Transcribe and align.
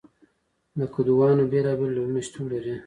د 0.79 0.81
کدوانو 0.93 1.43
بیلابیل 1.51 1.91
ډولونه 1.97 2.19
شتون 2.27 2.45
لري. 2.53 2.75